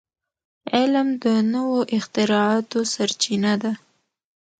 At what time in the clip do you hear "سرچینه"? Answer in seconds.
2.93-3.53